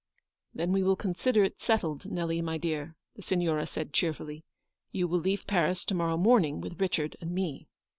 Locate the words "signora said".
3.21-3.93